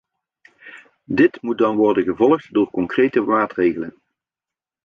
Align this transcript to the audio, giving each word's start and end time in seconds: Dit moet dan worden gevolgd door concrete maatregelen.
Dit 1.03 1.41
moet 1.41 1.57
dan 1.57 1.75
worden 1.75 2.03
gevolgd 2.03 2.53
door 2.53 2.71
concrete 2.71 3.19
maatregelen. 3.21 4.01